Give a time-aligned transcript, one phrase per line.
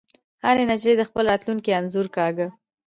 [0.45, 2.47] هرې نجلۍ د خپل راتلونکي انځور کاږه